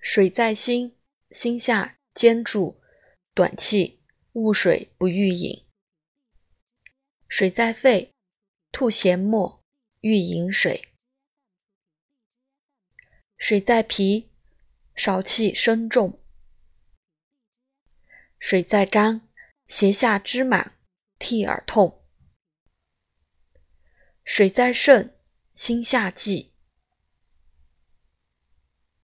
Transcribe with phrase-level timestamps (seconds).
[0.00, 0.96] 水在心，
[1.30, 2.80] 心下坚住，
[3.34, 4.00] 短气，
[4.32, 5.66] 误水不欲饮。
[7.28, 8.14] 水在肺，
[8.72, 9.62] 吐涎沫，
[10.00, 10.88] 欲饮水。
[13.36, 14.30] 水在脾，
[14.94, 16.18] 少气生重。
[18.38, 19.28] 水在肝，
[19.68, 20.78] 胁下肢满，
[21.18, 22.02] 涕而痛。
[24.24, 25.14] 水在肾，
[25.54, 26.49] 心下悸。